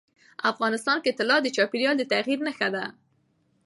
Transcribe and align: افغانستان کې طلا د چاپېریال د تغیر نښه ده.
افغانستان 0.51 0.97
کې 1.03 1.15
طلا 1.17 1.37
د 1.41 1.47
چاپېریال 1.55 1.95
د 1.97 2.03
تغیر 2.11 2.39
نښه 2.47 2.69
ده. 2.75 2.85